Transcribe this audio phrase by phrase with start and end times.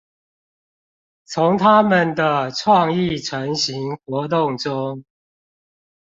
[1.25, 5.03] 從他們的創意晨型活動中